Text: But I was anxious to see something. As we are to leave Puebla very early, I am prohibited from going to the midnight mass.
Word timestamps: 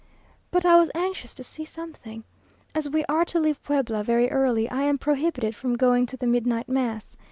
But 0.49 0.65
I 0.65 0.77
was 0.79 0.89
anxious 0.95 1.35
to 1.35 1.43
see 1.43 1.63
something. 1.63 2.23
As 2.73 2.89
we 2.89 3.05
are 3.05 3.23
to 3.25 3.39
leave 3.39 3.61
Puebla 3.61 4.03
very 4.03 4.31
early, 4.31 4.67
I 4.67 4.81
am 4.81 4.97
prohibited 4.97 5.55
from 5.55 5.75
going 5.77 6.07
to 6.07 6.17
the 6.17 6.25
midnight 6.25 6.67
mass. 6.67 7.17